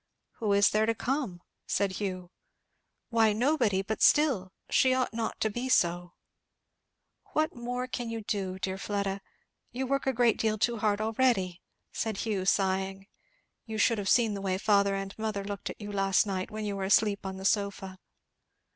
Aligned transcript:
"Who 0.39 0.51
is 0.53 0.71
there 0.71 0.87
to 0.87 0.95
come?" 0.95 1.41
said 1.67 1.91
Hugh. 2.01 2.31
"Why 3.09 3.33
nobody; 3.33 3.83
but 3.83 4.01
still, 4.01 4.51
she 4.67 4.95
ought 4.95 5.13
not 5.13 5.39
to 5.41 5.51
be 5.51 5.69
so." 5.69 6.13
"What 7.33 7.53
more 7.55 7.85
can 7.85 8.09
you 8.09 8.23
do, 8.23 8.57
dear 8.57 8.79
Fleda? 8.79 9.21
You 9.71 9.85
work 9.85 10.07
a 10.07 10.13
great 10.13 10.39
deal 10.39 10.57
too 10.57 10.77
hard 10.77 11.01
already," 11.01 11.61
said 11.91 12.17
Hugh 12.17 12.45
sighing. 12.47 13.05
"You 13.67 13.77
should 13.77 13.99
have 13.99 14.09
seen 14.09 14.33
the 14.33 14.41
way 14.41 14.57
father 14.57 14.95
and 14.95 15.15
mother 15.19 15.43
looked 15.43 15.69
at 15.69 15.79
you 15.79 15.91
last 15.91 16.25
night 16.25 16.49
when 16.49 16.65
you 16.65 16.75
were 16.75 16.83
asleep 16.85 17.23
on 17.23 17.37
the 17.37 17.45
sofa." 17.45 17.99